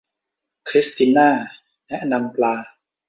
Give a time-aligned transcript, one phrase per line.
[0.67, 1.29] คริสติน่า
[1.87, 2.55] แนะนำปลา